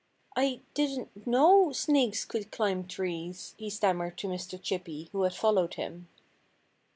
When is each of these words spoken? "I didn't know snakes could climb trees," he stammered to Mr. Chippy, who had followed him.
"I 0.35 0.61
didn't 0.73 1.27
know 1.27 1.71
snakes 1.73 2.25
could 2.25 2.51
climb 2.51 2.87
trees," 2.87 3.53
he 3.59 3.69
stammered 3.69 4.17
to 4.17 4.27
Mr. 4.27 4.59
Chippy, 4.59 5.09
who 5.11 5.21
had 5.21 5.35
followed 5.35 5.75
him. 5.75 6.07